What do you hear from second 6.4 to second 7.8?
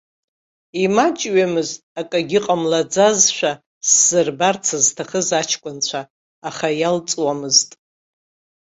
аха иалҵуамызт.